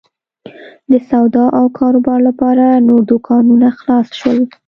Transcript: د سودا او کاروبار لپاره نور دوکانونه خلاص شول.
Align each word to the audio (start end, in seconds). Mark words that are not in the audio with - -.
د 0.91 0.93
سودا 1.09 1.45
او 1.57 1.65
کاروبار 1.79 2.19
لپاره 2.29 2.65
نور 2.87 3.01
دوکانونه 3.11 3.67
خلاص 3.79 4.07
شول. 4.19 4.39